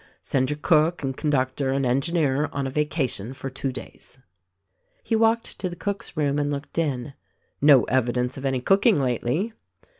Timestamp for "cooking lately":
8.61-9.53